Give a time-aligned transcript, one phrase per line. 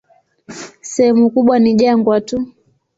[0.81, 2.47] Sehemu kubwa ni jangwa tu.